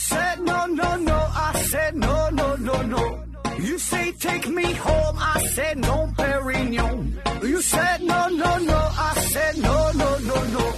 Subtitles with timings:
[0.00, 3.22] said no no no, I said no no no no.
[3.58, 7.20] You say take me home, I said no, Perignon.
[7.42, 10.72] You said no no no, I said no no no no,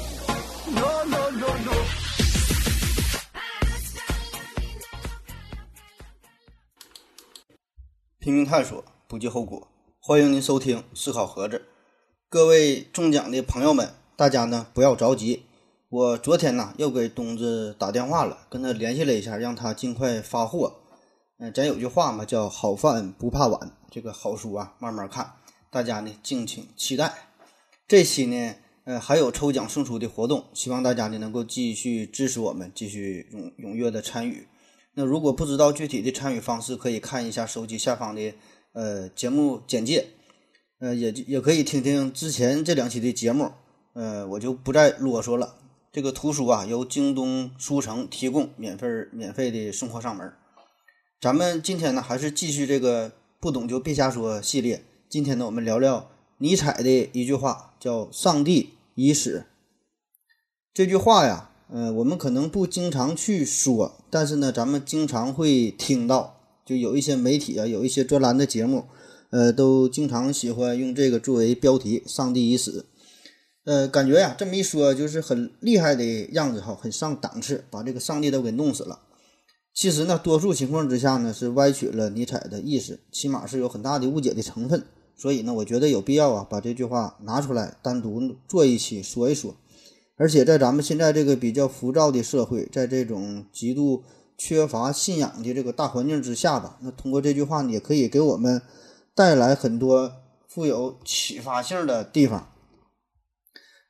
[0.75, 1.73] no no no no.
[8.19, 9.69] 拼命探索，不计后果。
[10.01, 11.65] 欢迎您收听思考盒子。
[12.29, 15.47] 各位中奖的朋友们，大家呢不要着急。
[15.93, 20.73] 我昨天呢又给东子打电话了，跟他联系了一下，让他尽快发货。
[21.39, 23.71] 嗯、咱有句话嘛，叫好饭不怕晚。
[23.91, 25.35] 这个好书啊，慢慢看，
[25.71, 27.13] 大家呢敬请期待。
[27.87, 34.49] 这期呢，呃，还有抽奖送出的活动，希望大家呢能够继续支持我们，继续踊踊跃的参与。
[34.95, 38.33] 那如果不知道具体的参与方式，可以看一下手机下方的
[38.73, 40.07] 呃节目简介，
[40.79, 43.53] 呃也也可以听听之前这两期的节目，
[43.93, 45.57] 呃我就不再啰嗦了。
[45.93, 50.33] 这个图书啊由京东书城提供，免费免费的送货上门。
[51.21, 54.83] 咱们今天呢还是继续这个不懂就别瞎说系列。
[55.11, 59.45] 今天呢我们聊聊尼采的一句话，叫“上帝已死”。
[60.73, 68.87] 这句话呀，呃，我们可能不经常去说，但是呢，咱们经常会听到，就有一些媒体啊，有一些专栏的节目，
[69.29, 72.87] 呃，都经常喜欢用这个作为标题“上帝已死”。
[73.65, 78.99] 呃，感觉呀，这么一说就是很厉害的样子哈，很上档次，把这个上帝都给弄死了。
[79.73, 84.85] 其实呢，多数情况之下呢，是歪曲了尼采的意思，起码是有很大的误解的成分。
[85.17, 89.55] 所以呢，我觉得有必要啊，把这句话拿出来单独做一期说一说。
[90.17, 94.03] 而且在咱们现在这个比较浮躁的社会，在这种极度
[94.37, 98.61] 缺乏信仰的这个大环境之下吧，那通过这句话呢，也可以给我们
[99.15, 100.13] 带来很多
[100.49, 102.52] 富有启发性的地方。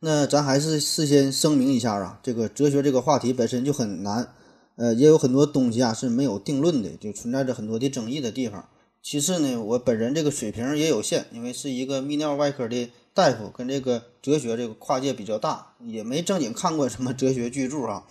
[0.05, 4.35] 那咱还是事先声明一下啊，这个哲学这个话题本身就很难，
[4.75, 8.69] 呃，也有很多东西啊是没有定论的，就存在着很多的争议的地方。
[9.01, 18.03] 其次呢，我本人这个水平也有限，因为是一个泌尿外科的大夫，跟这个哲学这个跨界比较大，也没正经看过什么哲学巨著啊。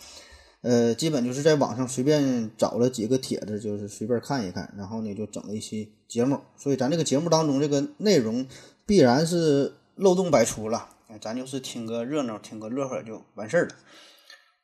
[0.62, 6.40] 呃，基本就是在网上随便找了几个帖子，就是随便看一看，然后呢就整了一期节目。
[6.56, 8.48] 所以咱这个节目当中这个内容
[8.86, 10.88] 必然是漏洞百出了，
[11.20, 13.76] 咱就是听个热闹，听个乐呵就完事儿了。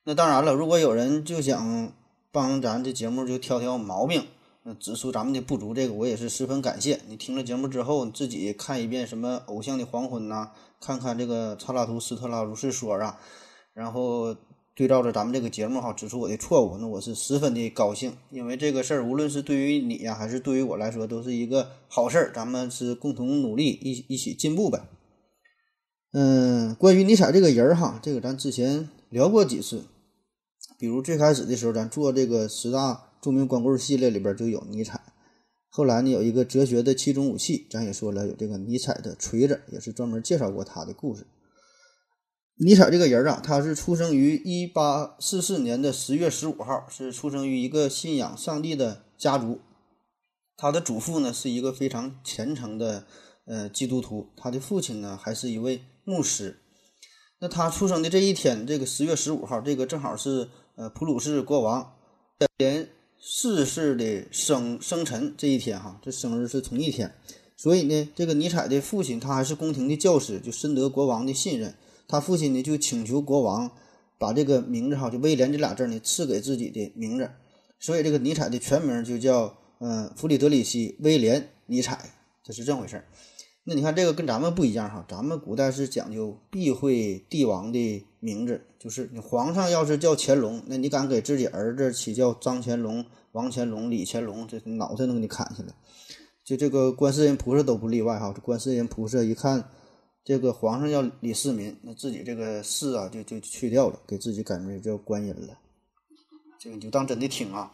[0.04, 1.92] 那当然了，如果有人就想
[2.32, 4.26] 帮咱这节目就挑挑毛病，
[4.64, 7.02] 那指出咱们的不足，这个我也是十分感谢。
[7.08, 13.20] 你听了节目之后，你自己看一遍什么《偶像的黄昏》呐，看看这个查拉图斯特拉如是说啊，
[13.74, 14.36] 然后
[14.76, 22.32] 对照着咱们这个节目哈，指出我的错误，那我是十分的高兴，因为这个事儿无论是对于你呀，还是对于我来说，都是一个好事儿。
[22.34, 24.82] 咱们是共同努力，一一起进步呗。
[26.14, 29.84] 嗯，关于尼采这个人儿哈，这个咱之前聊过几次，
[30.80, 35.02] 比如最开始的时候，咱做这个十大著名光棍系列里边就有尼采。
[35.70, 41.28] 后来呢，有一个哲学的七种武器，咱也说了，有这个尼采的锤子，也是专门介绍过他的故事。
[42.60, 49.60] 尼采这个人啊，他是出生于一八四四年的十月十五号，是出生于一个信仰上帝的家族。
[50.56, 53.06] 他的祖父呢是一个非常虔诚的
[53.46, 56.58] 呃基督徒，他的父亲呢还是一位牧师。
[57.40, 61.98] 那他出生的这一天，这个十月十五号，这个正好是呃普鲁士国王
[62.58, 62.88] 连
[63.20, 67.14] 四世的生生辰这一天哈，这生日是同一天。
[67.58, 71.76] 所以呢，这个尼采的父亲他还是宫廷的教师，就深得国王的信任。
[72.08, 73.70] 他父亲呢就请求国王
[74.18, 77.30] 把这个名字哈，就威廉这俩字呢赐给自己的名字，
[77.80, 82.14] 所以这个尼采的全名就叫呃弗里德里希·威廉·尼采，
[82.44, 83.06] 这是这么回事儿。
[83.70, 95.74] 那你看这个跟咱们不一样哈，咱们古代是讲究避讳帝王的名字，就是你皇上要是叫乾隆，那你敢给自己儿子起叫张乾隆、王乾隆、李乾隆，这脑袋能给你砍下来。
[96.46, 99.70] 就这个观世音菩萨都不例外哈，这观世音菩萨一看。
[100.24, 105.58] 这个皇上叫李世民，那自己这个世啊就就去掉了，给自己改名叫观音了。
[106.58, 107.74] 这个你就当真的听啊。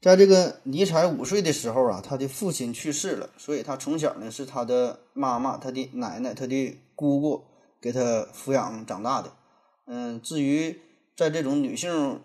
[0.00, 7.42] 在这个尼采五岁的时候啊，他的父亲去世了，所以他从小呢是他的妈妈、他的奶奶、他的姑姑
[7.82, 9.30] 给他抚养长大的。
[9.86, 10.80] 嗯，至于
[11.14, 12.20] 在这种女性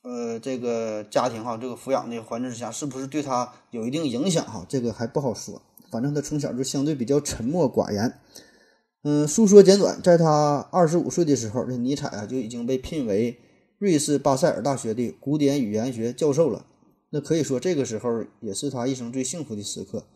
[0.00, 4.64] 呃这个家庭哈，这个抚养的环境之下，是不是对他有一定影响哈？
[4.66, 5.60] 这个还不好说。
[5.90, 8.18] 反正他从小就相对比较沉默寡言。
[9.02, 13.38] 嗯，述说简短，在他二十五岁的时候，这尼采啊就已经被聘为
[13.76, 16.64] 瑞士巴塞尔大学的古典语言学教授了。
[17.10, 20.06] 那可以说，这个时候也是他一生最幸福的时刻，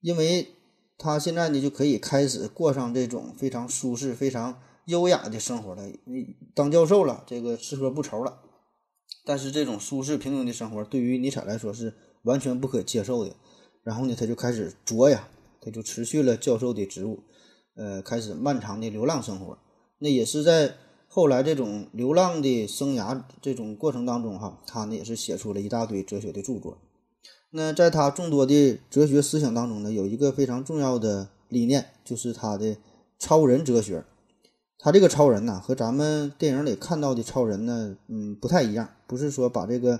[0.00, 0.48] 因为
[0.96, 5.82] 他现在呢就可以开始过上这种非常舒适、非常优雅的生活了。
[6.54, 8.42] 当教授了，这个吃喝不愁了。
[9.24, 13.34] 但是这种舒适平庸的生活对于尼采来说是完全不可接受的。
[13.82, 15.28] 然后呢，他就开始作呀，
[15.60, 17.24] 他就辞去了教授的职务，
[17.74, 19.58] 呃，开始漫长的流浪生活。
[19.98, 20.76] 那也是在
[21.12, 26.78] 后来这种流浪的生涯这种过程当中，哈，他呢也是写出了一大堆哲学的著作。
[27.50, 32.76] 那在他众多的哲学思想当中呢，有一个非常重要的理念，就是他的
[33.18, 34.04] 超人哲学。
[34.78, 38.88] 他这个超人呢，和咱们电影里看到的超人呢，嗯，不太一样。
[39.08, 39.98] 不是说把这个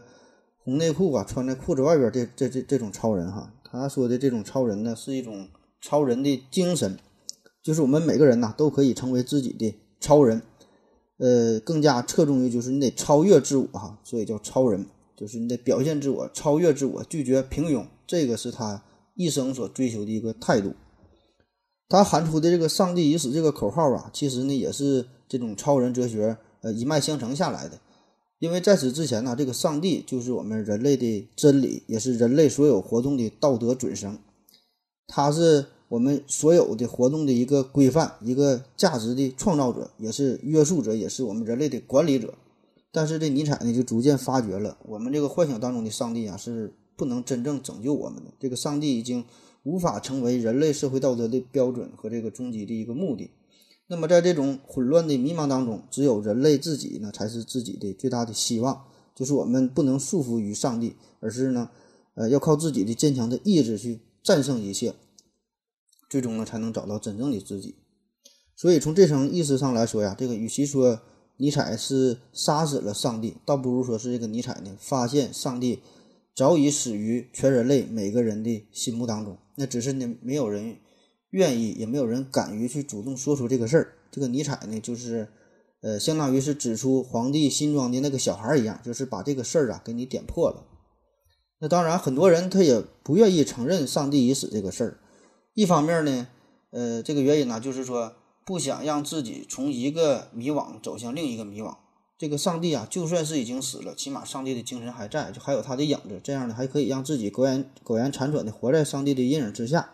[0.62, 3.52] 红内裤啊穿在裤子外边这这这这种超人哈。
[3.64, 5.48] 他说的这种超人呢，是一种
[5.80, 6.96] 超人的精神，
[7.64, 10.40] 就是我们每个人呐都可以成为自己的超人。
[11.20, 18.82] 呃，更加侧重于就是你得超越自我哈，所以叫超人，就是你得表现自我，超越自我，拒绝平庸，这个是他
[19.14, 20.72] 一生所追求的一个态度。
[21.90, 27.78] 他喊出的这个“上帝已死”这个口号啊，其实呢也是这种超人哲学呃一脉相承下来的。
[28.38, 34.18] 因为在此之前呢，这个上帝就是我们人类的真理，也是人类所有活动的道德准绳，
[35.06, 42.32] 他是我们所有的活动的一个规范、一个价值的创造者，也是约束者，也是我们人类的管理者。
[42.90, 48.30] 但是这尼采呢，就逐渐发觉了，我们这个幻想当中的上帝啊，是不能真正拯救我们的。
[48.40, 49.24] 这个上帝已经。
[49.62, 53.30] 无法成为人类社会道德的标准和这个终极的一个目的。
[53.88, 58.86] 那么，在这种混乱的迷茫当中，只有人类自己呢，才是自己的最大的希望。
[59.14, 61.68] 就是我们不能束缚于上帝，而是呢，
[62.14, 64.94] 呃，要靠自己的坚强的意志去战胜一切，
[66.10, 67.76] 最终呢，才能找到真正的自己。
[68.54, 71.00] 所以，从这层意思上来说呀，这个与其说
[71.38, 75.80] 尼采是杀死了上帝，倒不如说是这个尼采呢，发现上帝
[76.36, 79.38] 早已死于全人类每个人的心目当中。
[79.56, 80.76] 那只是呢，没有人
[81.30, 83.92] 愿意，也没有人敢于去主动说出这个事儿。
[84.10, 85.28] 这个尼采呢，就是，
[85.80, 90.66] 呃，相当于是指出皇帝新装的那个小孩一样，就是把这个事儿啊给你点破了。
[91.60, 94.99] 那当然，很多人他也不愿意承认上帝已死这个事儿。
[95.54, 96.28] 一方面呢，
[96.70, 98.14] 呃，这个原因呢，就是说
[98.44, 101.76] 不想让自己从一个迷惘走向另一个迷惘。
[102.16, 109.90] 这个上帝啊，就算是已经死了，起码上帝的精神还在，就还有他的影子，这样呢还可以让自己苟延苟延残喘的活在上帝的阴影之下。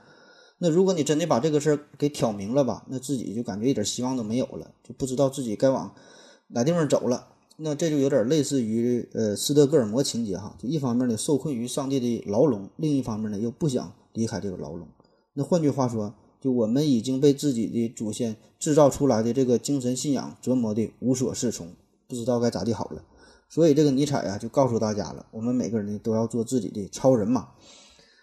[0.59, 5.95] 那如果你真的把这个事儿给挑明了吧，那自己就感觉一点希望都没有了，就不知道自己该往
[6.49, 7.29] 哪地方走了。
[7.59, 14.89] 那这就有点类似于呃斯德哥尔摩情节哈，就一方面呢受困于上帝的牢笼，另一方面呢又不想离开这个牢笼。
[15.39, 21.75] 那换句话说，就我们已经被自己的祖先制造出来的这个精神信仰折磨的无所适从。
[22.09, 23.05] 不知道该咋地好了，
[23.51, 27.51] 所以这个尼采呀就告诉大家了：我们每个人呢都要做自己的超人嘛，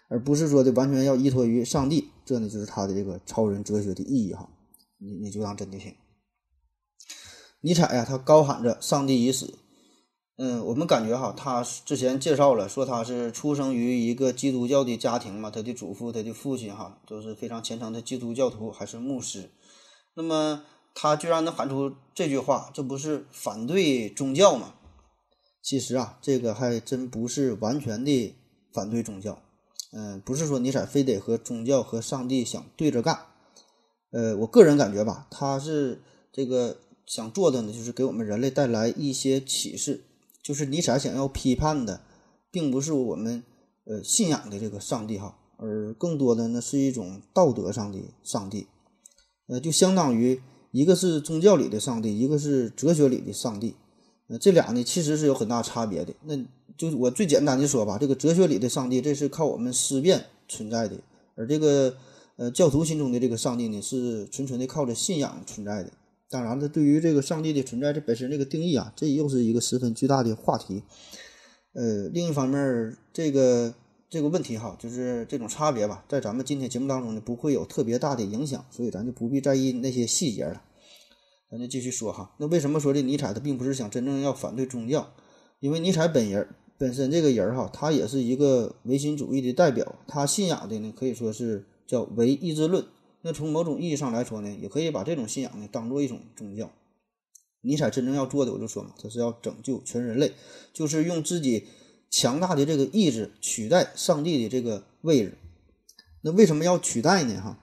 [0.08, 2.08] 而不是说的完全要依托于上帝。
[2.24, 4.48] 这呢就是他的这个超人哲学的意义哈。
[4.98, 5.94] 你你就当真的听。
[7.60, 9.54] 尼采呀，他高喊着“上帝已死”。
[10.36, 19.50] 嗯，我们感觉哈，他之前介绍了说他是出生于一个基督教的家庭嘛，他的祖父、他的父亲哈都是非常虔诚的基督教徒，还是牧师。
[20.14, 20.62] 那么。
[20.96, 24.74] 他居然能喊出这句话，这不是反对宗教吗？
[25.60, 28.36] 其实啊，这个还真不是完全的
[28.72, 29.42] 反对宗教。
[29.90, 33.26] 嗯，不是说尼采非得和宗教和上帝想对着干。
[34.12, 36.00] 呃，我个人感觉吧，他是
[36.32, 40.04] 这个想做的呢，就是给我们人类带来一些启示。
[40.44, 42.02] 就是尼采想要批判的，
[42.52, 43.42] 并不是我们
[43.86, 48.68] 呃信仰的这个上帝哈，而更多的呢是一种道德上的上帝。
[49.48, 50.40] 呃，就相当于。
[50.76, 53.76] 一个是宗教里的上帝，一个是哲学里的上帝，
[54.26, 56.12] 呃，这俩呢其实是有很大差别的。
[56.24, 56.36] 那
[56.76, 60.96] 就我最简单的说吧，这个哲学里的上帝，这是靠我们思辨存在的，
[61.36, 61.96] 而这个
[62.34, 65.92] 呃教徒心中的这个上帝呢，是纯纯的靠着信仰存在的。
[66.34, 70.82] 当然了，对于这个上帝的存在这本身这个定义啊，这又是一个十分巨大的话题。
[71.74, 73.72] 呃，另一方面，这个。
[74.10, 80.62] 这个问题哈，就是这种差别吧，在咱们今天节目当中呢，不会有特别大的影响，所以咱就不必在意那些细节了。
[81.50, 85.12] 咱就继续说哈，那为什么说这尼采他并不是想真正要反对宗教？
[85.58, 86.46] 因为尼采本人
[86.78, 92.84] 本身这个人哈，他也是一个唯心主义的代表，他信仰的呢可以说是叫唯意志论。
[93.24, 96.70] 那从某种意义上来说呢，也可以把这种信仰呢当做一种宗教。
[97.62, 100.32] 尼采真正要做的，我就说嘛，他是要拯救全人类，
[100.72, 101.66] 就是用自己。
[102.10, 105.36] 强大的这个意志取代上帝的这个位置，
[106.20, 107.40] 那为什么要取代呢？
[107.40, 107.58] 哈，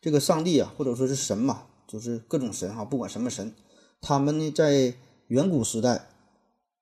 [0.00, 3.52] 这个上帝啊，或者说是神嘛，就是各种神哈，不管什么神，
[4.00, 4.94] 他们呢在
[5.26, 6.08] 远古时代，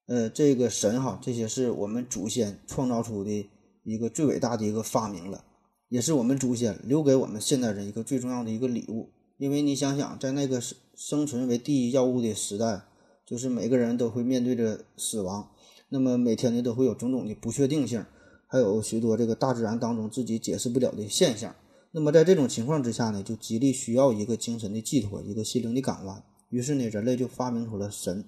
[0.07, 3.51] 呃，这个神哈，这些是我们祖先创造出的
[3.83, 5.45] 一个最伟大的一个发明了，
[5.89, 9.11] 也是我们祖先留给我们现代人一个最重要的一个礼物。
[9.37, 12.83] 因为你想想，在那个生生存为第一要务的时代，
[13.25, 15.51] 就是每个人都会面对着死亡。
[15.91, 18.05] 那么每天呢都会有种种的不确定性，
[18.47, 21.55] 还有许多这个大自然当中自己解释不了的现象。
[21.93, 26.23] 那么在这种情况之下呢，就极力需要一个精神的寄托，一个心灵的港湾。
[26.51, 28.25] 于是呢，人类就发明出了神。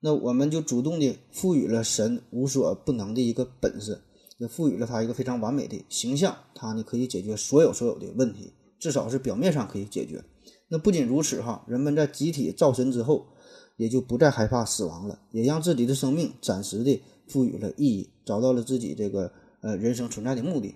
[0.00, 4.00] 那我们就主动的赋予了神无所不能的一个本事，
[4.38, 10.24] 也赋予了他一个非常完美的形象，他呢可以解决所有所有的问题，至少是表面上可以解决。
[10.68, 13.26] 那不仅如此哈，人们在集体造神之后，
[13.76, 20.74] 也就不再害怕死亡了，也让自己的生命暂时的赋予了意义，找到了自己这个呃人生存在的目的。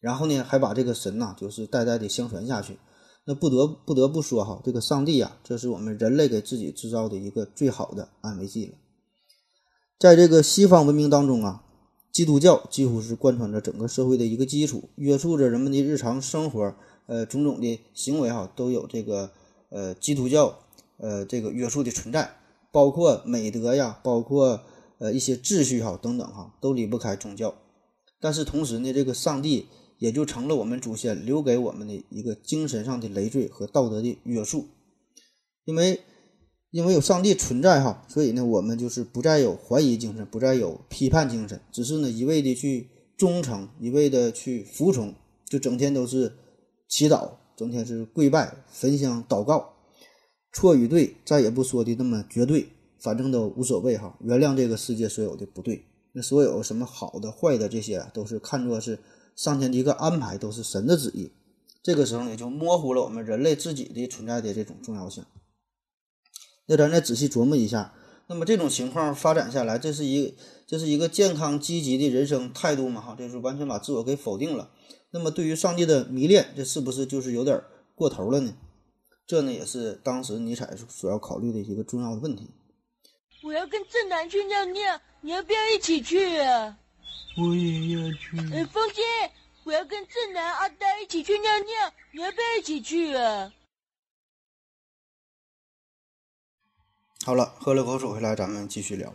[0.00, 2.78] 然后呢，还把这个神呐，就是代代的相传下去。
[3.24, 8.74] 那不得不得不说哈，这个上帝呀，这是我们人类给自己制造的一个最好的安慰剂了。
[9.98, 11.64] 在这个西方文明当中啊，
[12.12, 16.74] 基督教几乎是贯穿着整个社会的一个基础，约束着人们的日常生活，
[17.06, 19.30] 呃，种种的行为哈，都有这个
[19.70, 20.60] 呃基督教
[20.98, 22.36] 呃这个约束的存在，
[22.70, 24.60] 包括美德呀，包括
[24.98, 27.54] 呃一些秩序哈等等哈，都离不开宗教。
[28.20, 29.66] 但是同时呢，这个上帝。
[29.98, 34.66] 也就成了我们祖先留给我们的一个精神上的累赘和道德的约束，
[35.64, 36.00] 因为
[36.72, 45.14] 因为有上帝存在哈，所以呢，我们就是不再有怀疑精神，不再有批判精神，只是呢一味的去忠诚，一味的去服从，
[45.48, 46.32] 就整天都是
[46.88, 49.74] 祈祷，整天是跪拜、焚香、祷告，
[50.52, 52.66] 错与对再也不说的那么绝对，
[52.98, 58.98] 反正都无所谓哈，原谅这个世界所有的不对，那所有什么好的、坏的这些都是看作是。
[59.34, 61.32] 上天的一个安排都是神的旨意，
[61.82, 65.24] 这个时候呢，就模糊了我们人类自己的存在的这种重要性。
[66.66, 67.94] 那咱再仔细琢磨一下，
[68.28, 70.34] 那么这种情况发展下来，这是一
[70.66, 73.00] 这是一个健康积极的人生态度嘛？
[73.00, 74.70] 哈，这是完全把自我给否定了。
[75.10, 77.60] 那么对于上帝的迷恋，这是不是就是有点
[77.94, 78.54] 过头了呢？
[79.26, 82.48] 这呢，也是当时尼采所要考虑的一个重要的问题。
[83.42, 86.78] 我要跟正南去尿尿，你要不要一起去啊？
[87.36, 88.38] 我也要去。
[88.54, 89.02] 哎，风姐，
[89.64, 93.52] 我要跟正南、阿呆一起去尿尿，你要不要一起去啊？
[97.24, 99.14] 好了，喝了口水回来，咱们继续聊。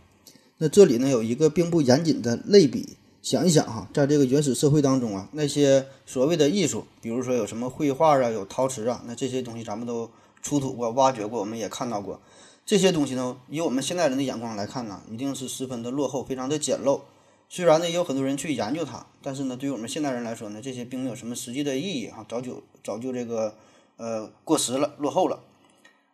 [0.60, 10.10] 那这里呢有一个并不严谨的类比，想一想哈，在这个原始社会当中啊，那些所谓的艺术，比如说有什么绘画啊，有陶瓷啊，那这些东西咱们都
[10.42, 12.22] 出土过、挖掘过，我们也看到过。
[12.66, 17.02] 这些东西呢，以我们现代人的眼光来看呢，一定是十分的落后，非常的简陋。
[17.50, 23.54] 虽然呢，也有很多人去研究它，但是呢，对于我们现代人来说呢，这些并没有什么实际的意义哈，早就早就这个
[23.98, 25.42] 呃过时了，落后了。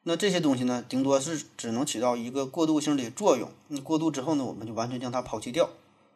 [0.05, 3.49] 那这些东西呢，顶多是只能起到一个过渡性的作用。
[3.69, 5.69] 那过渡之后呢，我们就完全将它抛弃掉。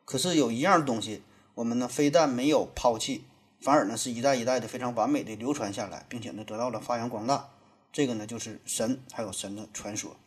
[0.04, 1.22] 可是有一样东西，
[1.56, 3.24] 我们呢非但没有抛弃，
[3.62, 7.50] 反而呢是一代一代的非常完美的流传下来，并且呢得到了发扬光大。
[7.94, 10.18] 这个呢就是神，还有神的传说。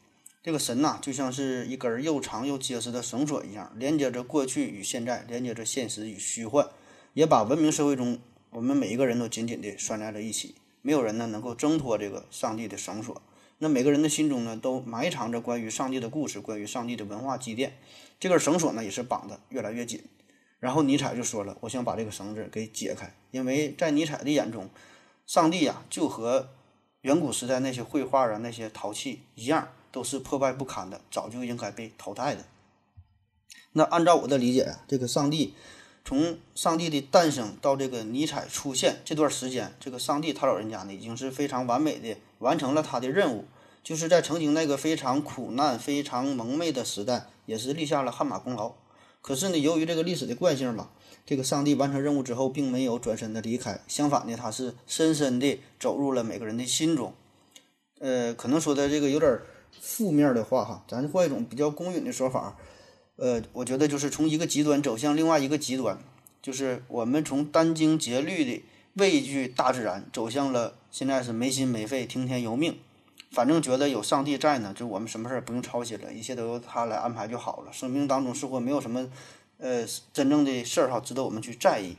[0.43, 6.67] 这个神呐，就像是一根又长又结实的绳索一样，连接着过去与现在，连接着现实与虚幻，
[7.13, 10.55] 也把文明社会中我们每一个人都紧紧地拴在了一起。
[10.81, 13.21] 没有人呢能够挣脱这个上帝的绳索。
[13.63, 17.79] 那每个人的心中呢，都埋藏着关于上帝的故事，关于上帝的文化积淀。
[18.19, 20.03] 这根绳索呢，也是绑得越来越紧。
[20.59, 24.69] 然后尼采就说了：“我想把这个绳子给解开，因为在尼采的眼中，
[25.27, 26.49] 上帝呀，就和
[27.03, 32.45] 远古时代那些绘画啊、那些陶器一样。”都是破败不堪的，早就应该被淘汰的。
[33.73, 35.53] 那按照我的理解啊，这个上帝
[36.05, 43.45] 从上帝的诞生到这个尼采出现这段时间，这个上帝他老人家呢，已经是非常完美的完成了他的任务，
[43.83, 48.75] 就是在曾经那个非常苦难、非常蒙昧的时代，也是立下了汗马功劳。
[49.23, 50.91] 可是呢，由于这个历史的惯性吧，
[51.25, 57.15] 这个上帝完成任务之后，并没有转身的离开，相反呢，他是深深地走入了每个人的心中。
[58.01, 59.41] 呃，可能说的这个有点。
[59.81, 62.57] 负面的话哈，咱换一种比较公允的说法，
[63.15, 65.97] 呃，我觉得就是从一个极端走向另外一个极端，
[66.43, 72.79] 就是我们从殚精竭虑的畏惧大自然，走向了现在是没心没肺听天由命，
[73.31, 77.73] 反正觉得有上帝在呢，就我们什么事儿不用操心了，一切都由他来安排就好了。
[77.73, 79.09] 生命当中似乎没有什么
[79.59, 81.97] 呃真正的事儿哈，值得我们去在意。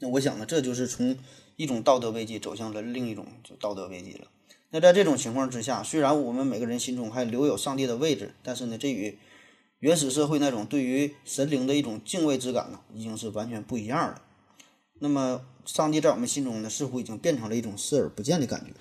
[0.00, 1.16] 那我想呢，这就是从
[1.56, 4.28] 一种道德危机走向了另一种就道德危机了。
[4.70, 9.18] 那在这种情况之下，虽然我们每个人心中还留有上帝的位置，但是呢，这与
[9.80, 14.22] 原始社会那种对于神灵的一种敬畏之感呢，已经是完全不一样了。
[15.00, 18.72] 那么，上帝在我们心中呢，似乎已经变成了一种视而不见的感觉。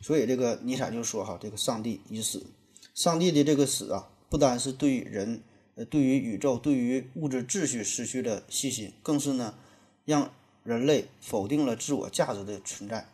[0.00, 2.46] 所以，这个尼采就说：“哈，这个上帝已死。
[2.94, 5.42] 上帝的这个死啊，不单是对人，
[5.74, 9.56] 呃，对于宇宙，对于物质秩序失去了信心，更是呢，
[10.04, 13.08] 让人类否定了自我价值的存在。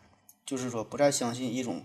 [0.45, 1.83] 就是说，不再相信一种。”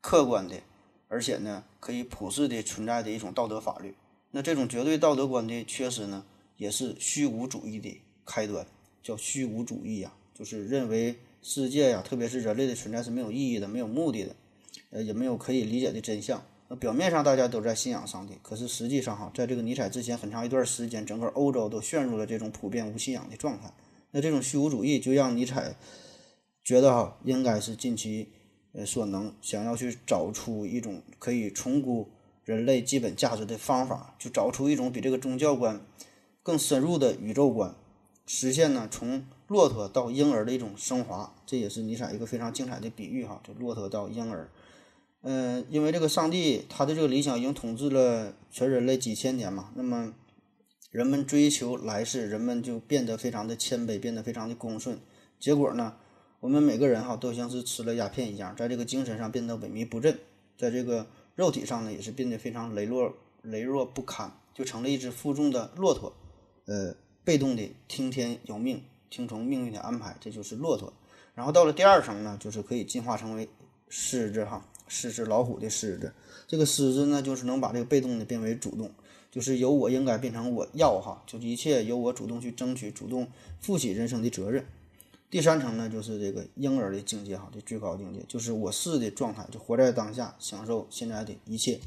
[0.00, 0.62] 客观的，
[1.08, 3.92] 而且呢，可以普世的存在的一种道德法律，
[4.30, 6.24] 那这种绝对道德观的缺失呢，
[6.58, 8.64] 也是虚无主义的开端，
[9.02, 14.36] 叫虚无主义呀、就是认为世界呀，特别是人类的存在是没有意义的、没有目的的，
[14.90, 16.44] 呃，也没有可以理解的真相。
[16.68, 23.72] 那表面上大家都在信仰上帝，可是实际上哈，在这个尼采之前很长一段时间，整个欧洲都陷入了这种普遍无信仰的状态。
[24.10, 25.76] 那这种虚无主义就让尼采
[26.64, 28.28] 觉得哈，应该是尽其
[28.72, 32.08] 呃所能，想要去找出一种可以重估
[32.44, 35.80] 人类基本价值的方法，就找出一种比这个宗教观
[36.42, 37.74] 更深入的宇宙观，
[38.26, 41.34] 实现呢从骆驼到婴儿的一种升华。
[41.46, 44.50] 这也是尼采一个非常精彩的比喻哈，就骆驼到婴儿。
[45.22, 50.12] 嗯，因为这个上帝他的这个理想已经统治了全人类几千年嘛，那么
[50.90, 54.98] 人们追求来世，人们就变得非常的谦卑，变得非常的恭顺。
[55.40, 55.96] 结果呢，
[56.40, 60.16] 我们每个人哈都像是吃了鸦片一样，在这个精神上变得萎靡不振，
[60.56, 63.12] 在这个肉体上呢也是变得非常羸弱、
[63.44, 66.12] 羸弱不堪，就成了一只负重的骆驼，
[66.66, 68.82] 呃，被动的听天由命，
[69.16, 70.92] 听从命运的安排，这就是骆驼。
[71.34, 73.48] 然后到了第二层呢，就是可以进化成为
[73.88, 74.68] 狮子哈。
[74.88, 76.12] 狮子老虎的狮子，
[76.46, 78.90] 这个狮子呢，就是能把这个被动的变为主动，
[79.30, 83.26] 就是由我应该变成我要哈，就一切由我主动去争取，主动
[83.60, 84.64] 负起人生的责任。
[85.28, 91.80] 第三层呢，就是这个婴儿的境界哈，这最高境界就是我是的状态，就活在当下，享受现在的一切。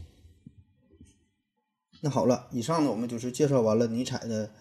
[2.01, 4.51] 那好了，以上呢，我们就是介绍完了尼采的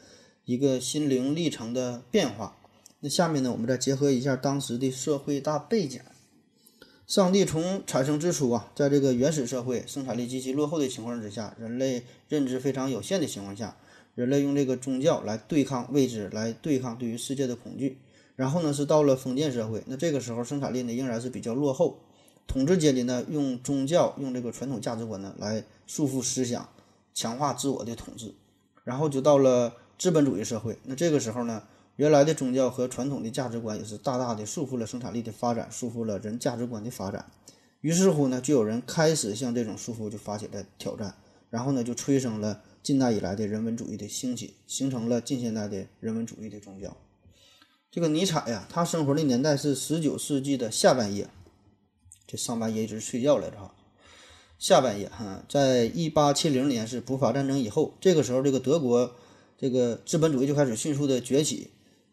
[0.49, 2.57] 一个心灵历程的变化。
[3.00, 6.00] 那下面呢，我们再结合一下当时的社会大背景。
[7.07, 13.76] 上帝从产生之初啊，在这个原始社会生产力极其落后的情况之下，人类认知非常有限的情况下，
[14.14, 17.99] 人类用这个宗教来对抗未知，来对抗对于世界的恐惧。
[18.35, 21.99] 然后呢，是到了封建社会，那这个时候生产力呢仍然是比较落后，
[22.47, 26.67] 统治阶级呢用宗教、用这个传统价值观呢来束缚思想，
[27.13, 28.34] 强化自我的统治。
[28.84, 31.63] 然后就到了资本主义社会，那这个时候呢。
[31.97, 37.26] 原来的宗教和传统的价值观也是大大的束缚了生产力的发展，束缚了人价值观的发展。
[37.80, 41.17] 于是乎呢，就有人开始向这种束缚就发起了挑战，
[41.50, 46.97] 然后呢，就催生了近代以来的人文主义的兴起，形成了近现代的人文主义的宗教。
[47.91, 51.28] 这个尼采呀，他生活的年代是十九世纪的下半叶，
[52.28, 53.75] 这上半叶一直睡觉来着哈。
[54.56, 59.17] 下半叶哈，在一八七零年是普法战争以后，这个时候这个德国
[59.58, 61.71] 这个资本主义就开始迅速的崛起。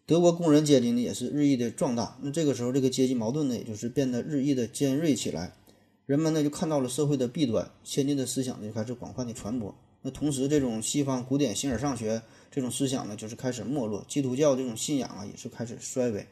[0.08, 5.54] 德国工人阶级呢也是日益的壮大，那这个时候这个阶级矛盾呢也就是变得日益的尖锐起来，
[6.08, 9.76] 人们呢就看到了社会的弊端，先进的思想呢就开始广泛的传播。
[10.02, 16.28] 那同时，这种西方古典形而上学这种思想呢就是开始没落，基督教这种信仰啊也是开始衰微，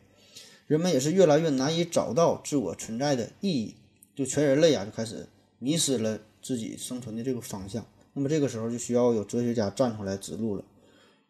[0.68, 3.76] 人们也是越来越难以找到自我存在的意义，
[4.16, 7.86] 就全人类啊就开始迷失了自己生存的这个方向。
[8.14, 10.64] 那么这个时候就需要有哲学家站出来指路了。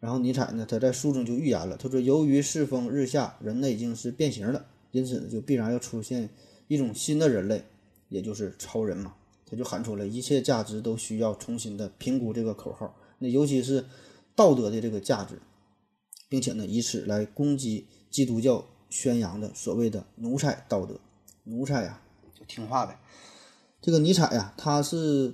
[0.03, 6.29] 然后尼采呢，他在书中就预言了，他说：“由于世风日下，人类已经是变形了，因此呢，就必然要出现
[6.67, 7.63] 一种新的人类，
[8.09, 9.15] 也就是超人嘛。”
[9.49, 13.85] 他就喊出了一切价值都需要重新的评估这个口号，那尤其是
[14.35, 15.39] 道德的这个价值，
[16.27, 20.99] 并且呢，以此来攻击基督教宣扬的所谓的奴才道德。
[21.45, 22.01] 奴才呀，
[22.37, 22.99] 就听话呗。
[23.81, 25.33] 这个尼采呀，他是。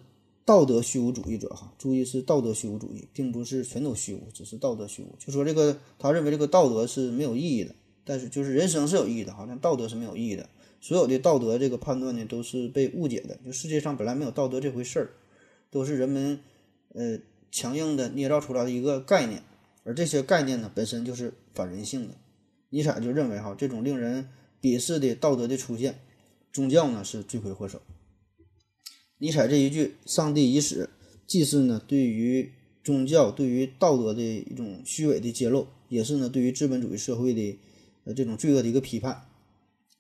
[0.50, 5.14] 道德虚无主义者，哈，注意是道德虚无主义，并不是全都虚无，只是道德虚无。
[5.20, 10.50] 就说这个，他认为这个道德是没有意义的，但是就是人生是有意义的，好像道德是没有意义的。
[10.82, 13.38] 所有的道德这个判断呢，都是被误解的。
[13.46, 15.10] 就世界上本来没有道德这回事儿，
[15.70, 16.40] 都是人们
[16.96, 17.20] 呃
[17.52, 19.44] 强硬的捏造出来的一个概念，
[19.84, 22.16] 而这些概念呢，本身就是反人性的。
[22.72, 24.28] 尼采就认为，哈，这种令人
[24.60, 26.00] 鄙视的道德的出现，
[26.52, 27.80] 宗教呢是罪魁祸首。
[29.20, 30.90] 尼采这一句“上帝已死”，
[31.28, 32.52] 既是呢对于
[32.84, 37.60] 宗教、对于道德的一种虚伪的揭露，也是呢对于资本主义社会的
[38.06, 39.26] 呃这种罪恶的一个批判。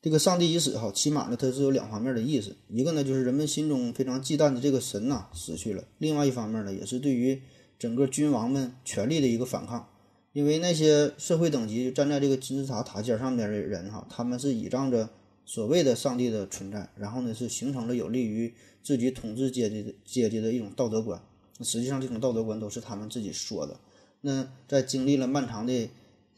[0.01, 7.41] 这个“上帝已死”哈，起码呢它是有两方面的意思，一个呢就是人们心中非常忌惮的这个神呐死去了；另外一方面呢，也是对于
[7.77, 9.89] 整个君王们权力的一个反抗。
[10.31, 15.09] 因为那些社会等级站在这个金字塔塔尖上面的人哈，他们是倚仗着
[15.49, 18.53] 所谓的上帝的存在，然后呢是形成了有利于。
[18.81, 21.21] 自己统治阶级的阶级的一种道德观，
[21.59, 23.77] 实际上这种道德观都是他们自己说的。
[24.21, 25.89] 那在经历了漫长的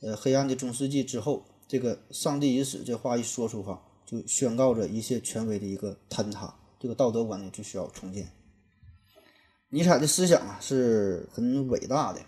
[0.02, 8.28] 呃黑暗的中世纪之后，这个“上帝已死”这话一说出哈，就宣告着一切权威的一个坍塌，这个道德观呢就需要重建。
[9.70, 12.22] 尼采的思想啊是很伟大的，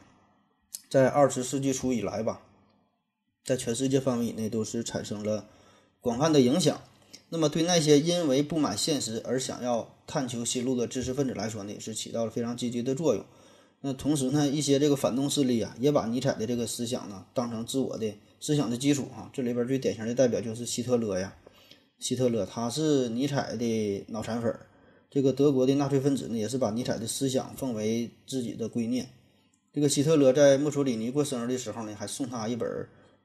[0.89, 2.43] 在二十世纪初以来吧，
[3.43, 5.49] 在全世界范围以内都是产生了
[6.03, 6.81] 广泛的影响。
[7.29, 13.23] 那么，对那些因为不满现实而想要探求新路的知识分子来说呢，也是起到了非常积极的作用。
[13.79, 19.31] 那同时呢，一些这个反动势力啊，也把尼采的这个思想呢当成自我的思想的基础哈。
[19.33, 21.33] 这里边最典型的代表就是希特勒呀，
[21.99, 24.67] 希特勒他是尼采的脑残粉儿。
[25.09, 29.05] 这个德国的纳粹分子呢，也是把尼采的思想奉为自己的圭臬。
[29.73, 32.69] 这个希特勒在墨索里尼过生日的时候呢，还送他一本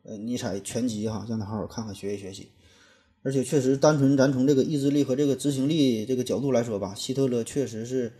[0.04, 2.48] 呃尼采全集哈，让他好好看看学习学习。
[3.28, 8.10] 而且确实，单纯咱从这个意志力和这个执行力这个角度来说吧，希特勒确实是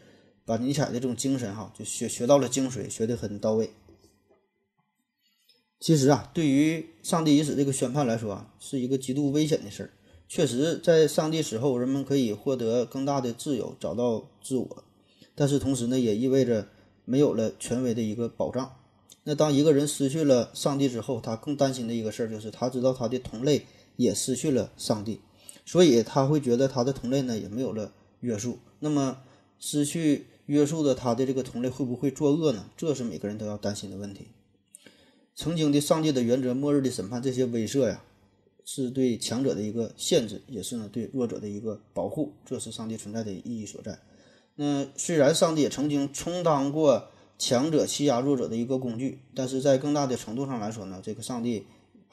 [0.45, 3.71] 把尼采的这种精神哈，就学学到了精髓，学得很到位。
[5.81, 9.91] 其实啊，对于上帝已死这个宣判来说啊，是一个极度危险的事儿。
[10.29, 14.85] 确实，在上帝死后，人们可以获得更大的自由，找到自我，
[15.35, 16.69] 但是同时呢，也意味着
[17.07, 18.77] 没有了权威的一个保障。
[19.25, 23.65] 那当一个人失去了上帝之后，他更担心的一个事儿就是，他知道他的同类。
[23.99, 25.21] 也失去了上帝，
[25.67, 28.61] 所以他会觉得他的同类呢也没有了约束。
[28.79, 29.19] 那么
[29.59, 32.71] 失去约束的他的这个同类会不会作恶呢？
[32.77, 34.29] 这是每个人都要担心的问题。
[35.35, 38.05] 曾经的上帝的原则、末日的审判这些威慑呀，
[38.65, 42.35] 是对强者的一个限制，也是呢对弱者的一个保护。
[42.47, 43.99] 这是上帝存在的意义所在。
[44.55, 51.67] 那虽然上帝也曾经充当过强者欺压弱者的一个工具，但是在更大的程度上来说呢，这个上帝。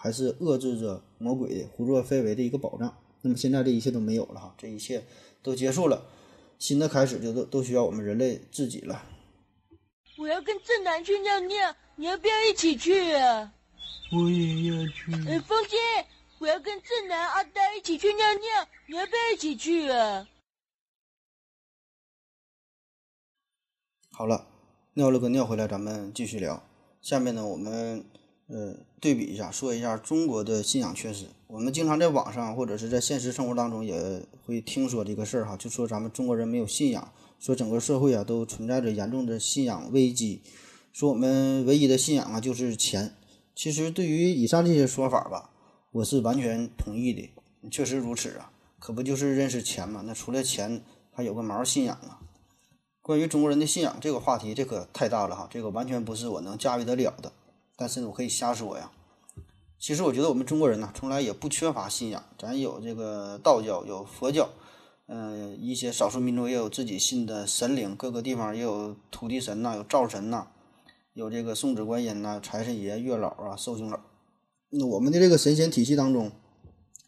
[0.05, 2.95] 还是遏制着魔鬼的胡作非为的一个保障。
[3.21, 5.03] 那么现在这一切都没有了哈，这一切
[5.41, 6.05] 都结束了，
[6.59, 9.01] 新的开始就都都需要我们人类自己了。
[10.19, 13.51] 我要跟正南去尿尿，你要不要一起去啊？
[14.13, 15.11] 我也要去。
[15.27, 15.75] 哎，风姐，
[16.37, 20.27] 我要跟正南、阿呆一起去尿尿，你要不要一起去啊？
[24.11, 24.45] 好了，
[24.93, 26.61] 尿了个尿回来，咱们继续聊。
[27.01, 28.05] 下面呢，我们。
[28.47, 31.27] 呃，对比一下，说一下中国的信仰缺失。
[31.45, 40.41] 我们经常在网上或者是在现实生活当中也会听说这个事儿哈，就说咱们中国人没有信仰，说整个社会啊都存在着严重的信仰危机，
[40.91, 43.13] 说我们唯一的信仰啊就是钱。
[43.55, 45.51] 其实对于以上这些说法吧，
[45.91, 47.29] 我是完全同意的，
[47.69, 50.01] 确实如此啊，可不就是认识钱嘛？
[50.03, 52.21] 那除了钱还有个毛信仰啊？
[53.03, 57.31] 关于中国人的信仰这个话题，这可太大了哈，这个完全不是我能驾驭得了的。
[57.77, 58.89] 但是我可以瞎说呀。
[59.77, 62.23] 其实我觉得我们中国人呢，从来也不缺乏信仰。
[62.39, 64.49] 咱有这个道教，有佛教，
[65.07, 70.47] 嗯，一些少数民族也有自己信的神灵，各个地方也有土地神呐，有灶神呐，
[71.13, 73.99] 有这个送子观音呐、财神爷、月老啊、寿星老。
[74.69, 76.31] 那我们的这个神仙体系当中，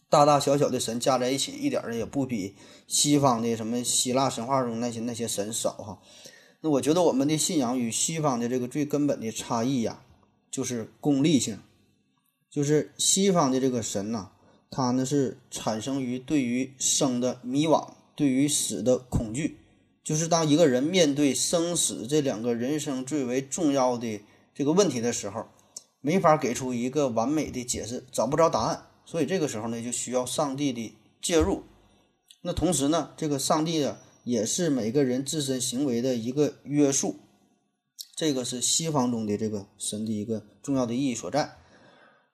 [0.10, 6.00] 大大小小的神加在一起，一点儿也不比西方的什么希腊神话中那些那些神少哈。
[6.62, 10.04] 那我觉得我们的信仰与西方的这个最根本的差异呀。
[10.50, 11.60] 就是功利性，
[12.50, 14.30] 就是西方的这个神呐，
[14.70, 19.60] 它呢是产生于对于生的迷惘，对于死的恐惧。
[20.04, 24.22] 就是当一个人面对生死这两个人生最为重要的
[24.56, 25.48] 这个问题的时候，
[26.00, 31.64] 没法给出一个完美的解释，找不着答案，所以这个时候呢，就需要上帝的介入。
[32.42, 37.18] 那同时呢，这个上帝啊，也是每个人自身行为的一个约束。
[38.16, 41.58] 这个是西方中的这个神的一个重要的意义所在，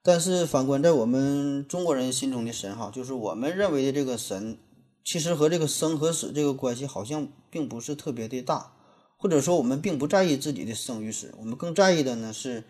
[0.05, 4.57] 但是反观在我们中国人心中的神哈，就是我们认为的这个神，
[5.03, 8.73] 其实和这个生和死这个关系好像并不是特别的大，
[9.17, 12.65] 或者说我们并不在意自己的生与死，我们更在意的呢是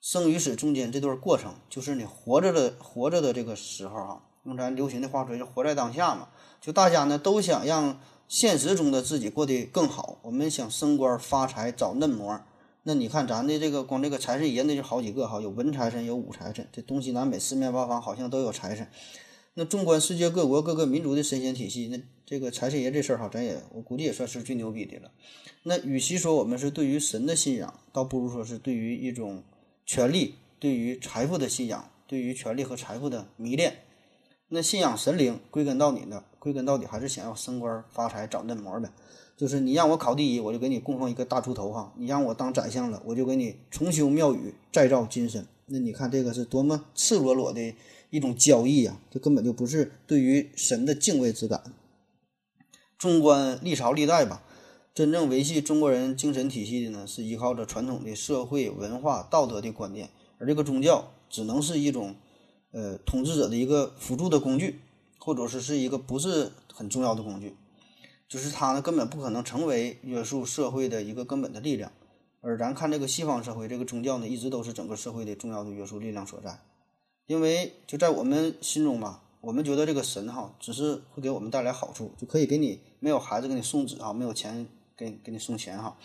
[0.00, 6.28] 生与死中间这段过程，就是你活着的活着的这个时候哈，用咱流行的话说就活在当下嘛，
[6.60, 8.00] 就大家呢都想让。
[8.26, 12.40] 现实中的自己过得更好，我们想升官发财找嫩模。
[12.86, 18.86] 那你看咱的这个光这个财神爷那就好几个哈，有文财神，有武财神，这东西南北四面八方好像都有财神。
[19.54, 25.12] 那纵观世界各国各个民族的神仙体系，那这个财神爷这事儿哈，咱也我估计也算是最牛逼的了。
[25.62, 29.42] 那与其说我们是对于神的信仰，倒不如说是对于一种
[29.86, 33.78] 权力、对于财富的信仰，对于权力和财富的迷恋。
[34.48, 36.22] 那信仰神灵，归根到底呢？
[36.38, 38.90] 归根到底还是想要升官发财找嫩模呗。
[39.36, 45.46] 就是你让我考第一，我就给你供奉一个大猪头哈；你让我当宰相了，我就给你重修庙宇，再造金身。
[45.66, 47.74] 那你看这个是多么赤裸裸的
[48.10, 48.98] 一种交易呀！
[49.10, 51.62] 这根本就不是对于神的敬畏之感。
[52.98, 54.42] 纵观历朝历代吧，
[54.94, 62.14] 真正维系中国人精神体系的呢，是依靠着传统的社会文化道德的观念，而这个宗教只能是一种。
[62.76, 64.80] 呃，统治者的一个辅助的工具，
[65.20, 67.54] 或者说是一个不是很重要的工具，
[68.34, 71.92] 就是它呢根本不可能成为约束社会的一个根本的力量。
[72.40, 76.58] 而咱看这个西方社会，这个宗教呢一直都是整个社会的重要的约束力量所在。
[77.26, 84.66] 因为就在我们心中吧，我们觉得这个神哈只是会给我们带来好处，就可以给你没有孩子给你送子啊，没有钱
[84.96, 85.96] 给给你送钱哈。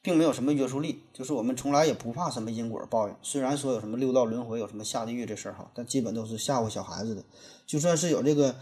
[0.00, 3.14] 并没有什么约束力，就是我们从来也不怕什么因果报应。
[3.20, 7.22] 虽然说有什么六道轮回，有什么下地狱这事儿哈，但基本都是吓唬小孩子的。
[7.66, 8.54] 就算是有这个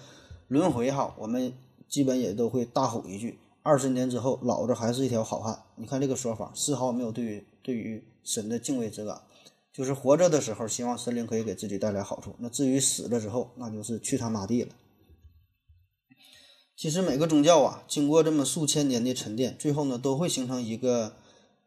[0.49, 1.53] 轮回哈，我们
[1.95, 9.23] 基本也都会大吼一句：“二十年之后，老子还是一条好汉。”你看这个说法，丝毫没有对于对于神的敬畏之感。
[9.73, 12.35] 就是活着的时候，希望神灵可以给自己带来好处。
[12.41, 14.71] 那至于死了之后，那就是去他妈地了。
[16.77, 21.15] 其实每个宗教啊，经过这么数千年的沉淀，最后呢，都会形成一个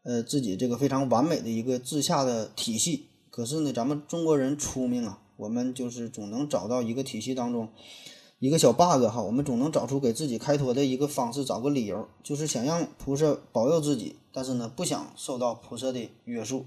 [0.02, 3.06] 呃自己这个非常完美的一个自洽的体系。
[3.30, 7.70] 可是呢，咱们中国人聪明啊，我们就是总能找到一个体系当中
[8.38, 16.66] 一个小 bug 哈，我们总能找出给自己开脱的一个方式，找个理由，就是想让菩萨保佑自己，但是呢，不想受到菩萨的约束。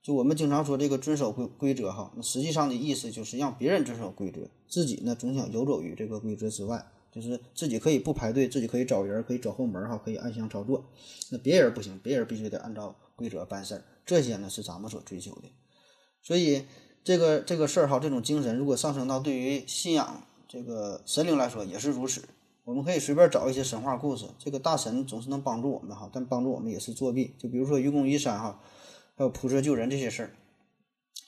[0.00, 10.84] 就我们经常说这个遵守规规则哈，那实际上的意思就是让别人遵守规则，自己呢总想游走于这个规则之外，就是自己可以不排队，自己可以找人，可以走后门哈，可以暗箱操作，
[11.32, 15.50] 那别人不行，别人必须得按照规则办事儿，这些呢是咱们所追求的。
[16.22, 16.62] 所以
[17.02, 22.26] 这个这个事儿哈，这种精神如果上升到对于信仰这个神灵来说也是如此。
[22.64, 27.34] 我们可以随便找一些神话故事，这个大神总是能帮助我们哈，但帮助我们也是作弊。
[27.38, 28.58] 就比如说愚公移山哈。
[29.16, 30.30] 还有菩萨救人这些事儿，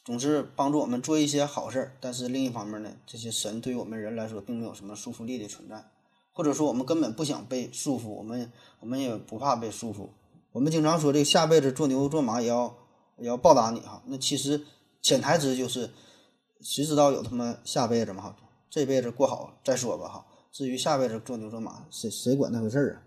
[0.05, 1.97] 总是帮助我们做一些好事儿。
[1.99, 5.85] 但是另一方面呢，这些神对于我们人来说，并没有什么束缚力的存在，
[6.33, 10.07] 或者说我们根本不想被束缚，我们我们也不怕被束缚。
[10.53, 12.73] 我们经常说这个下辈子做牛做马也要
[13.19, 14.01] 也要报答你哈。
[14.07, 14.65] 那其实
[15.03, 15.91] 潜台词就是，
[16.61, 18.23] 谁知道有他妈下辈子吗？
[18.23, 18.37] 哈，
[18.71, 20.27] 这辈子过好再说吧哈。
[20.51, 23.03] 至于下辈子做牛做马，谁谁管那回事儿啊？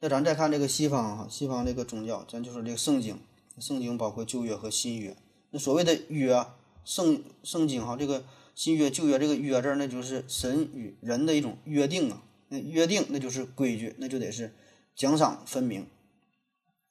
[0.00, 3.18] 那咱再看这个西方哈，西方这个宗教，咱就说这个圣经。
[3.58, 5.14] 圣经包括旧约和新约，
[5.50, 6.46] 那所谓的约
[6.82, 8.24] 圣圣经哈，这个
[8.54, 12.22] 新约旧约这个约字，那就是神与人的一种约定啊。
[12.48, 14.54] 那约定那就是规矩，那就得是
[14.96, 15.86] 奖赏分明。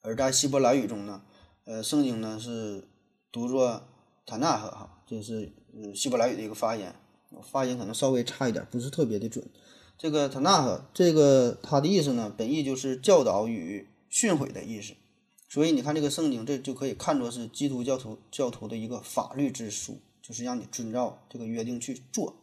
[0.02, 1.22] 而在希伯来语中呢，
[1.64, 2.84] 呃，圣经呢是
[3.32, 3.82] 读作
[4.24, 5.52] 塔纳赫哈，这是
[5.94, 6.76] 希伯来语的一个发
[7.42, 9.44] 发音可能稍微差一点，不是特别的准。
[9.96, 14.94] 这个塔纳赫，这个它的意思呢，本意就是教导与训诲的意思。
[15.48, 22.36] 所以你看这个圣经，这就可以看作是基督教徒教徒的一个法律之书，就是让你遵照这个约定去做。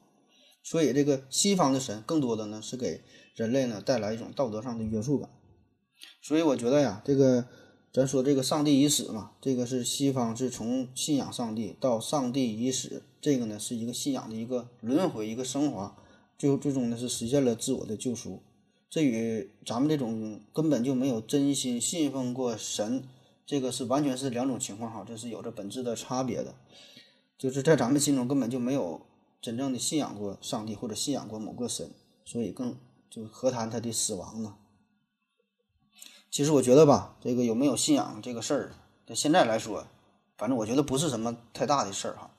[0.61, 3.01] 所以这个西方的神更多的呢是给
[3.35, 5.29] 人类呢带来一种道德上的约束感。
[6.21, 7.47] 所以我觉得呀，这个
[7.97, 15.97] 咱说这个上帝已死嘛，这个是西方是从信仰上帝到上帝已死，这个呢是一个信仰的一个轮回，一个升华，
[16.37, 18.39] 最后最终呢是实现了自我的救赎。
[18.87, 23.03] 这与咱们这种根本就没有真心信奉过神，
[23.47, 26.53] 这个是完全是两种情况哈，这是有着本质的差别的。
[27.35, 29.01] 就是在咱们心中根本就没有
[29.41, 31.89] 真正的信仰过上帝或者信仰过某个神，
[32.23, 32.77] 所以更
[33.09, 34.53] 就何谈他的死亡呢？
[36.29, 38.71] 其实我觉得吧，这个有没有信仰这个事儿，
[39.07, 39.87] 在现在来说，
[40.37, 42.31] 反正我觉得不是什么太大的事儿哈。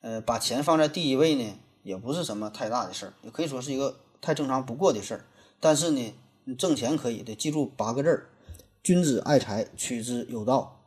[0.00, 5.24] 呃，把钱放在第一位呢，也不是什么太大的事儿，也可以说是一个太正常不过的事儿。
[5.58, 6.14] 但是呢，
[6.58, 8.28] 挣钱可以得记住八个字儿：
[8.82, 10.80] 君子爱财，取之有道。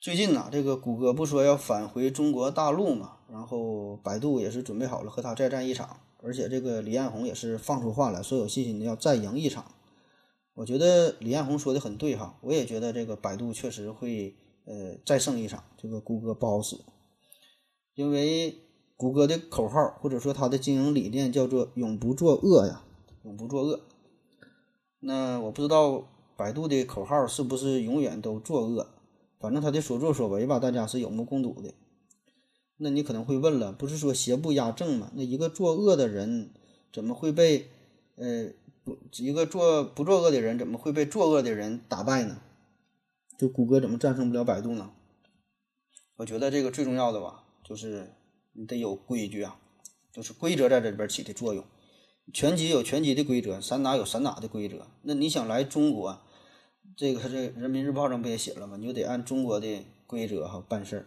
[0.00, 9.64] 最近呢，这个谷歌不说要返回中国大陆嘛，然后百度也是准备好了和他再战一场，而且这个李彦宏也是放出话来说有信心的要再赢一场。
[10.56, 16.76] 我觉得李彦宏说的很对哈，我也觉得这个百度确实会呃再胜一场，这个谷歌不好使，
[17.94, 18.58] 因为
[18.96, 22.82] 谷歌的口号或者说它的经营理念叫做永不作恶呀。
[23.22, 23.80] 永不作恶。
[25.00, 28.86] 那我不知道百度的口号是不是永远都作恶，
[29.40, 31.74] 反正他的所作所为吧，大家是有目共睹的。
[32.76, 35.10] 那你可能会问了，不是说邪不压正吗？
[35.16, 36.52] 那一个作恶的人
[36.92, 37.68] 怎么会被
[38.14, 38.50] 呃
[38.86, 42.38] 不一个做不作恶的人怎么会被作恶的人打败呢？
[43.36, 44.92] 就谷歌怎么战胜不了百度呢？
[46.14, 48.14] 我觉得这个最重要的吧，就是
[48.52, 49.58] 你得有规矩啊，
[50.12, 51.64] 就是规则在这里边起的作用。
[52.32, 54.86] 拳击有拳击的规则，散打有散打的规则。
[55.02, 56.20] 那你想来中国，
[56.96, 58.76] 这个这人民日报上不也写了吗？
[58.76, 61.06] 你就得按中国的规则哈办事儿。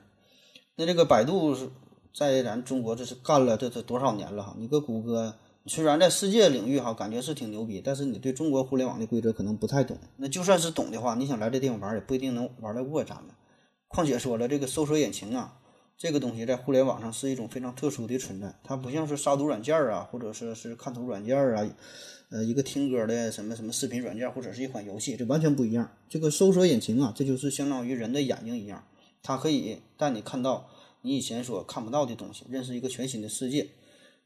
[0.75, 1.69] 那这个百度是
[2.13, 4.55] 在咱中国这是干了这这多少年了哈？
[4.57, 9.97] 你个谷歌虽然在世界领域哈感觉是挺牛逼，但是你对中国互联网的规则可能不太懂。
[10.17, 13.35] 那就算是懂的话，你想来这地方玩也不一定能玩得过咱们。
[13.87, 15.55] 况且说了，这个搜索引擎啊。
[16.01, 21.67] 这个东西在互联网上是一种非常特殊的存在，它不像是杀毒软件啊，或者说是看图软件啊，
[22.29, 25.91] 呃，一个听歌的什么什么视频软件，或者是一款游戏，这完全不一样。
[26.07, 28.81] 这个搜索引擎啊，这就是相当于人的眼睛一样，
[29.21, 30.69] 它可以带你看到
[31.01, 33.67] 你以前所看不到的东西，认识一个全新的世界。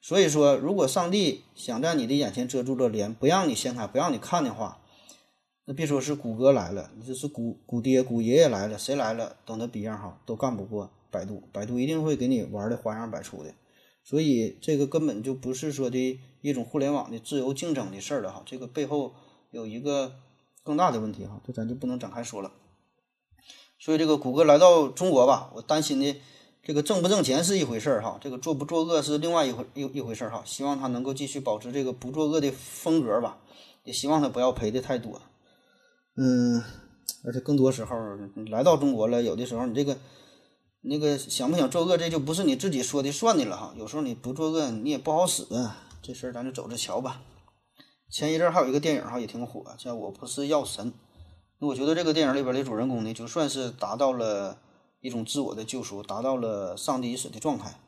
[0.06, 4.82] 所以说，如果上帝想在你的眼前遮住了帘，不让你掀开，不让你看的话，
[5.64, 11.48] 那别说是谷歌来了，你就是谷谷爹、谷爷爷来了，谁来了，等他逼样哈，都干不过百度。
[11.54, 13.54] 百度一定会给你玩的花样百出的。
[14.04, 19.14] 所以这个根本就不是说的一种互联网的自由竞争的事儿了哈，这个背后
[19.52, 20.16] 有一个
[20.64, 22.52] 更大的问题哈，这咱就不能展开说了。
[23.80, 26.14] 所以这个谷歌来到中国吧，我担心的
[26.64, 30.42] 这个挣不挣钱是一回事儿哈，这个作不作恶是另外一回一一回事儿哈。
[30.46, 33.40] 希望他能够继续保持这个不作恶的风格吧，
[33.84, 35.22] 也希望他不要赔的太多。
[36.16, 36.64] 嗯，
[37.26, 37.96] 而且更多时候
[38.50, 39.98] 来到中国了，有的时候你这个。
[40.86, 43.74] 那个想不想作恶，这就不是你自己说的算的了哈。
[43.78, 45.48] 有时候你不作恶，你也不好使。
[46.02, 47.22] 这事儿咱就走着瞧吧。
[48.12, 50.92] 前一阵还有一个电影哈，也挺火，叫《我不是药神》。
[51.60, 54.58] 我觉得这个电影里边的主人公呢，就算是达到了
[55.04, 57.80] 一种自我的救赎，达到了上帝已死的状态。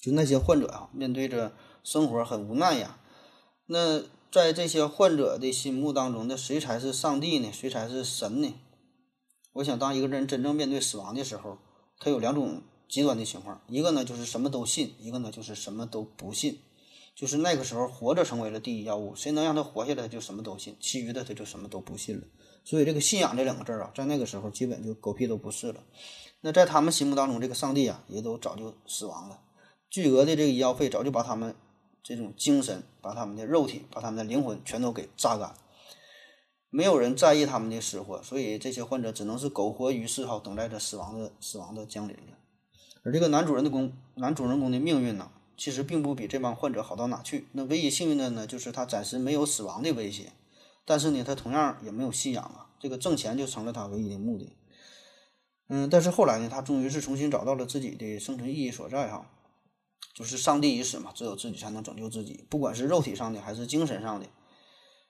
[0.00, 2.98] 就那些患者啊，面对着生活很无奈呀。
[3.66, 4.00] 那
[4.30, 7.52] 在这些患者的心目当中，那谁才是上帝呢？
[7.52, 8.54] 谁才是神呢？
[9.54, 11.58] 我想，当一个人真正面对死亡的时候。
[12.00, 16.58] 他有两种极端的情况，一个呢就是什么都信，一个呢就是什么都不信。
[17.14, 22.26] 就是那个时候，活着成为了第一要务，谁能让他活下来，就什么都信；其余的他就什么都不信了。
[22.64, 25.82] 所以，这个信仰这两个字啊，在那个时候基本就狗屁都不是了。
[26.40, 29.38] 那在他们心目当中，这个上帝啊，也都早就死亡了。
[29.90, 31.54] 巨额的这个医药费早就把他们
[32.02, 35.54] 这种精神、把他们的肉体、把他们的灵魂全都给榨干。
[36.70, 42.38] 没有人在意他们的死活，所以这些患者只能是苟活于世，哈，等待着死亡的死亡的降临了。
[43.04, 47.46] 而这个男主人的公男主人公的命运呢，其实并不比这帮患者好到哪去。
[47.52, 50.32] 那唯一幸运的呢，就是他暂时没有死亡的威胁，
[50.84, 54.52] 但是呢，他同样也没有信仰啊，这个挣钱就成了他唯一的目的。
[55.68, 59.30] 嗯，但是后来呢，他终于是重新找到了自己的生存意义所在，哈，
[60.14, 64.26] 就是上帝已死嘛，只有自己才能拯救自己，不管是肉体上的还是精神上的。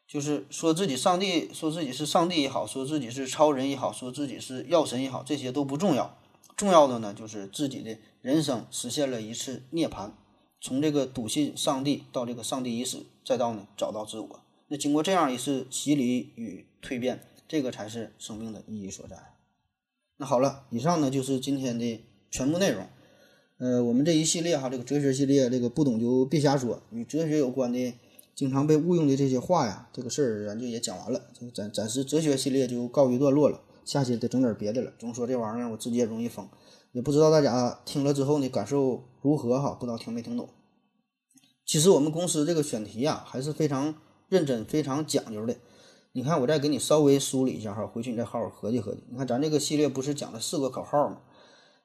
[0.06, 6.16] 就是说自己上帝，说自己是上帝也好，说自己是超人也好，说自己是药神也好，这些都不重要。
[6.56, 10.12] 重要的呢，就是自己的人生实现了一次涅槃，
[10.60, 14.43] 从这个笃信上帝到这个上帝已死，再到呢找到自我。
[14.68, 19.16] 那经过这样一次洗礼与蜕变，这个才是生命的意义所在。
[20.16, 22.86] 那好了，以上呢就是今天的全部内容。
[23.58, 27.94] 呃，我们这一系列哈，这个哲学系列，这个不懂就别瞎说，与哲学有关的。
[28.34, 31.20] 经常被误用的这些话呀，这个事儿咱就也讲完了，
[31.54, 33.60] 暂暂时哲学系列就告一段落了。
[33.84, 36.48] 下期得整点别的了，总说这玩意儿我自己也容易疯，
[36.90, 39.76] 也不知道大家听了之后呢感受如何哈？
[39.78, 40.48] 不知道听没听懂。
[41.64, 43.94] 其实我们公司这个选题呀还是非常
[44.28, 45.56] 认真、非常讲究的。
[46.12, 49.02] 你看，我再给你稍微梳理一下哈，回去你再好好合计合计。
[49.08, 51.20] 你看咱这个系列不是讲了四个口号吗？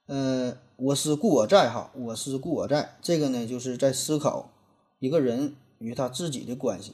[0.08, 4.52] 呃，我思故我在哈，我思故我在，这个呢就是在思考
[5.00, 5.56] 一个人。
[5.82, 6.94] 与他自己的关系，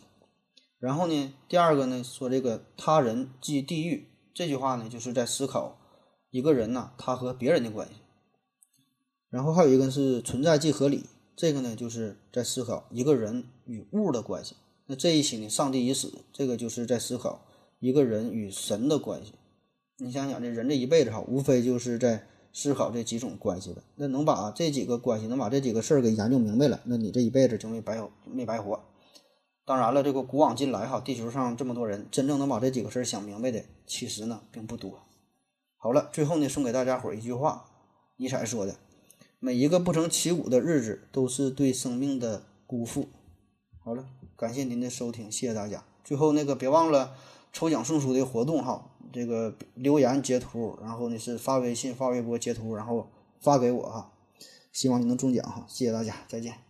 [0.77, 5.79] 然后呢，第二个呢，说这个他人即地狱这句话呢，就是在思考
[6.29, 7.95] 一个人呐，他和别人的关系。
[9.31, 11.05] 然后还有一个是存在即合理，
[11.35, 14.55] 这个呢，就是在思考一个人与物的关系。
[14.87, 17.45] 那这一期呢，上帝已死，这个就是在思考
[17.79, 19.33] 一个人与神的关系。
[19.97, 22.27] 你想想，这人这一辈子哈，无非就是在。
[22.57, 28.81] 思考这几种关系的，那能把这几个关系，能把这几个事儿给研究明白了，那你这一辈子就没白没白活。
[29.65, 35.01] 当然了，这个古往今来哈，地球上这么多人，真正能把这几个事儿想明白的，其实呢并不多。
[35.75, 37.65] 好了，最后呢送给大家伙儿一句话，
[38.15, 38.77] 尼采说的
[39.39, 43.09] ：“每一个不成起舞的日子，都是对生命的辜负。”
[43.85, 44.03] 好了，
[44.35, 45.83] 感谢您的收听，谢谢大家。
[46.03, 47.15] 最后那个别忘了
[47.53, 48.89] 抽奖送书的活动哈。
[49.13, 53.07] 这个留言截图，然后呢是发微信、发微博截图，然后
[53.39, 54.11] 发给我哈，
[54.73, 56.64] 希望你能中奖哈，谢谢大家，再见。